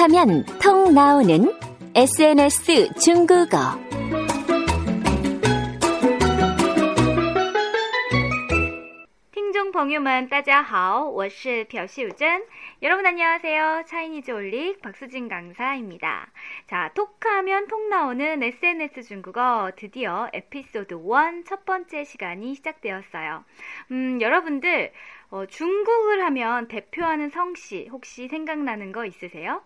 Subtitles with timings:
[0.00, 1.52] 톡하면 통 나오는
[1.94, 3.76] SNS 중국어.
[9.32, 12.42] 听众朋友们，大家好，我是朴秀珍。
[12.82, 13.82] 여러분 안녕하세요.
[13.86, 16.30] 차이니즈 올릭 박수진 강사입니다.
[16.66, 23.44] 자, 톡하면 톡 나오는 SNS 중국어 드디어 에피소드 1 첫 번째 시간이 시작되었어요.
[23.90, 24.92] 음, 여러분들
[25.28, 29.62] 어, 중국을 하면 대표하는 성씨 혹시 생각나는 거 있으세요?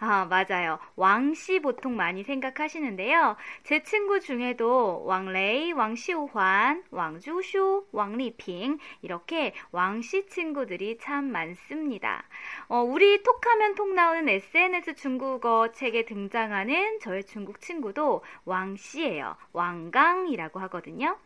[0.00, 0.78] 아, 맞아요.
[0.94, 3.36] 왕씨 보통 많이 생각하시는데요.
[3.64, 12.22] 제 친구 중에도 왕레이, 왕시우환, 왕주슈, 왕리핑 이렇게 왕씨 친구들이 참 많습니다.
[12.68, 19.34] 어, 우리 톡하면 톡 나오는 SNS 중국어 책에 등장하는 저의 중국 친구도 왕씨예요.
[19.52, 21.18] 왕강이라고 하거든요.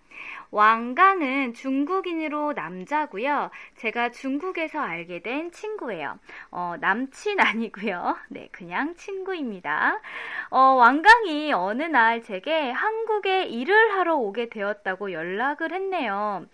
[0.51, 3.51] 왕강은 중국인으로 남자고요.
[3.77, 6.19] 제가 중국에서 알게 된 친구예요.
[6.51, 8.17] 어, 남친 아니고요.
[8.29, 9.99] 네, 그냥 친구입니다.
[10.51, 16.45] 어, 왕강이 어느 날 제게 한국에 일을 하러 오게 되었다고 연락을 했네요.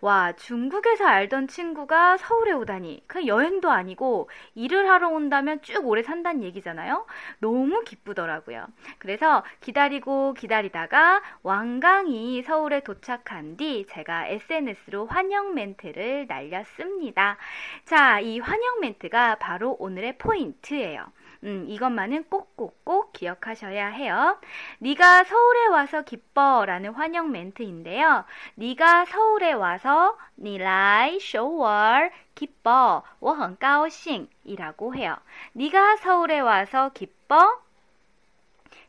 [0.00, 3.02] 와, 중국에서 알던 친구가 서울에 오다니.
[3.08, 7.04] 그냥 여행도 아니고 일을 하러 온다면 쭉 오래 산다는 얘기잖아요.
[7.40, 8.66] 너무 기쁘더라고요.
[8.98, 17.36] 그래서 기다리고 기다리다가 왕강이 서울에 도착한 뒤 제가 SNS로 환영 멘트를 날렸습니다.
[17.84, 21.06] 자, 이 환영 멘트가 바로 오늘의 포인트예요.
[21.43, 24.39] 음, 이것만은 꼭꼭꼭 기억하셔야 해요.
[24.79, 28.23] 네가 서울에 와서 기뻐라는 환영 멘트인데요.
[28.55, 35.17] 네가 서울에 와서 你来首尔 기뻐 我很高兴이라고 해요.
[35.51, 37.61] 네가 서울에 와서 기뻐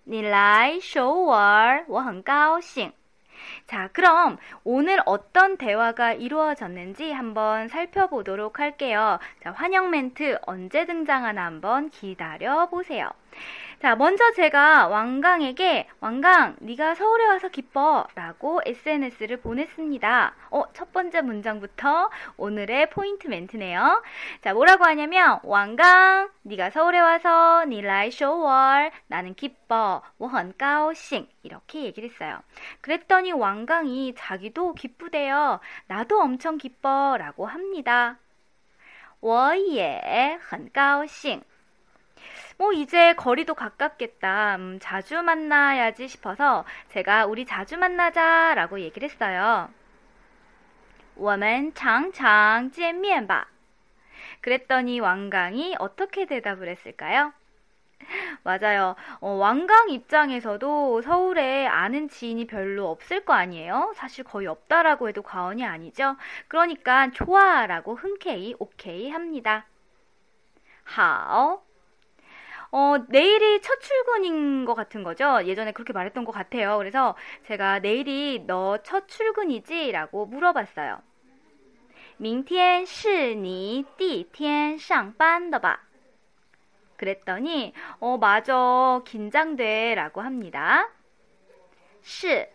[0.07, 2.93] 你来首尔我很高兴
[3.70, 9.20] 자, 그럼 오늘 어떤 대화가 이루어졌는지 한번 살펴보도록 할게요.
[9.44, 13.12] 자, 환영 멘트 언제 등장하나 한번 기다려 보세요.
[13.81, 20.35] 자, 먼저 제가 왕강에게 왕강, 네가 서울에 와서 기뻐라고 SNS를 보냈습니다.
[20.51, 24.03] 어, 첫 번째 문장부터 오늘의 포인트 멘트네요.
[24.41, 32.41] 자, 뭐라고 하냐면 왕강, 네가 서울에 와서 니라이 쇼월 나는 기뻐, 我很高兴 이렇게 얘기를 했어요.
[32.81, 35.61] 그랬더니 왕강이 자기도 기쁘대요.
[35.87, 38.19] 나도 엄청 기뻐라고 합니다.
[39.21, 41.43] 我也很高兴
[42.59, 44.57] 뭐 이제 거리도 가깝겠다.
[44.57, 49.69] 음, 자주 만나야지 싶어서 제가 우리 자주 만나자라고 얘기를 했어요.
[51.17, 53.49] 我们常常见面吧.
[54.41, 57.33] 그랬더니 왕강이 어떻게 대답을 했을까요?
[58.43, 58.97] 맞아요.
[59.21, 63.93] 어, 왕강 입장에서도 서울에 아는 지인이 별로 없을 거 아니에요?
[63.97, 66.17] 사실 거의 없다라고 해도 과언이 아니죠.
[66.49, 69.67] 그러니까 좋아라고 흔쾌히 오케이 합니다.
[70.85, 71.65] 好
[72.71, 75.45] 어, 내일이 첫 출근인 것 같은 거죠.
[75.45, 76.79] 예전에 그렇게 말했던 것 같아요.
[76.79, 77.15] 그래서
[77.47, 79.93] 제가 내일이 너 첫 출근이지?
[79.93, 81.01] 라고 물어봤어요.
[82.17, 85.81] 明天是你第一天上班的吧?
[86.97, 90.89] 그랬더니 어 맞아 긴장돼 라고 합니다.
[92.03, 92.49] 是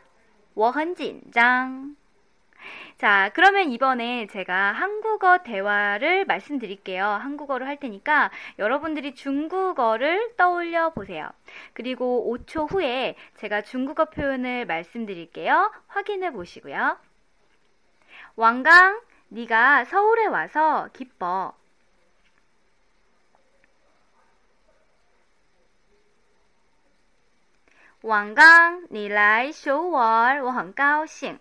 [0.54, 1.96] 我很紧张
[3.04, 7.06] 자, 그러면 이번에 제가 한국어 대화를 말씀드릴게요.
[7.06, 11.30] 한국어를 할 테니까 여러분들이 중국어를 떠올려 보세요.
[11.74, 15.72] 그리고 5초 후에 제가 중국어 표현을 말씀드릴게요.
[15.88, 16.98] 확인해 보시고요.
[18.36, 21.54] 왕강, 네가 서울에 와서 기뻐.
[28.02, 31.38] 왕강, 你来首尔我很高兴。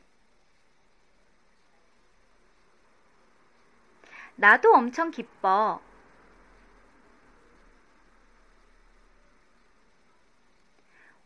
[4.37, 5.81] 나도 엄청 기뻐.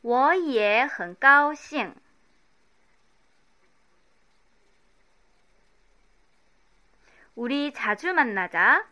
[0.02, 1.94] (我也很高兴)
[7.34, 8.84] 우리 자주 만나자.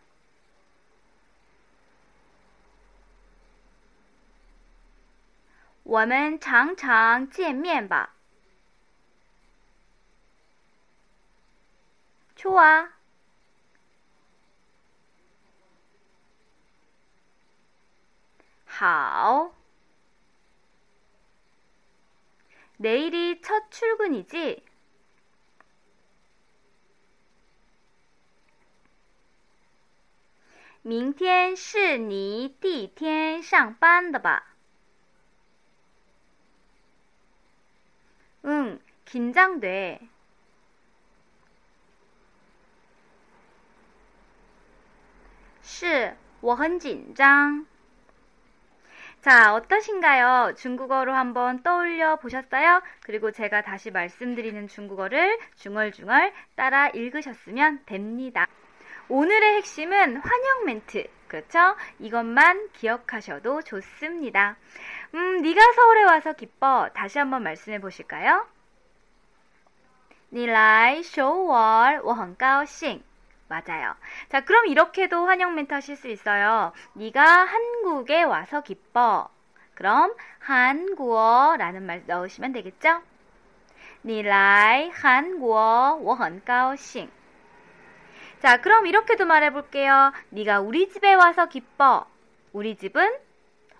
[5.82, 8.14] 我们常常见面吧.
[12.36, 12.93] 좋아.
[18.74, 19.54] 好.
[22.78, 24.64] 내일이 첫 출근이지?
[30.82, 34.56] 明天是你第一天上班的吧?
[38.44, 40.08] 응, 긴장돼.
[45.62, 47.66] 是,我很紧张.
[49.24, 50.54] 자, 어떠신가요?
[50.56, 52.82] 중국어로 한번 떠올려 보셨어요?
[53.02, 58.46] 그리고 제가 다시 말씀드리는 중국어를 중얼중얼 따라 읽으셨으면 됩니다.
[59.08, 61.04] 오늘의 핵심은 환영 멘트.
[61.28, 61.76] 그렇죠?
[61.98, 64.56] 이것만 기억하셔도 좋습니다.
[65.14, 66.88] 음, 네가 서울에 와서 기뻐.
[66.94, 68.46] 다시 한번 말씀해 보실까요?
[70.32, 73.02] 你来首尔我很高兴.
[73.48, 73.94] 맞아요.
[74.28, 76.72] 자, 그럼 이렇게도 환영 멘트 하실 수 있어요.
[76.92, 79.28] 네가 한국에 와서 기뻐.
[79.74, 83.02] 그럼 한국어라는 말 넣으시면 되겠죠?
[84.02, 87.10] 你来韩国我很高兴.
[88.40, 90.12] 자, 그럼 이렇게도 말해 볼게요.
[90.30, 92.06] 네가 우리 집에 와서 기뻐.
[92.52, 93.18] 우리 집은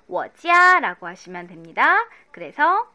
[0.09, 2.07] 我家라고 하시면 됩니다.
[2.33, 2.91] 그래서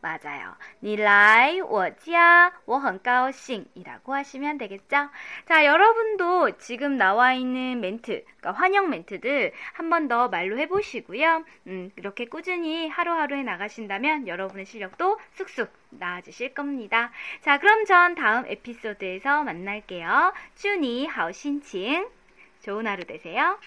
[0.00, 0.54] 맞아요.
[0.80, 5.08] 你来我家我很高兴이라고 하시면 되겠죠?
[5.48, 11.44] 자, 여러분도 지금 나와 있는 멘트, 그러니까 환영 멘트들 한 번 더 말로 해보시고요.
[11.66, 17.10] 음, 이렇게 꾸준히 하루하루에 나가신다면 여러분의 실력도 쑥쑥 나아지실 겁니다.
[17.40, 20.32] 자, 그럼 전 다음 에피소드에서 만날게요.
[20.54, 22.08] 쭈니 하오신칭
[22.62, 23.58] 좋은 하루 되세요.